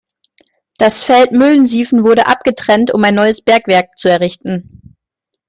Das 0.79 1.03
Feld 1.03 1.31
Müllensiefen 1.31 2.03
wurde 2.03 2.25
abgetrennt, 2.25 2.89
um 2.91 3.03
ein 3.03 3.13
neues 3.13 3.43
Bergwerk 3.43 3.95
zu 3.99 4.09
errichten. 4.09 4.97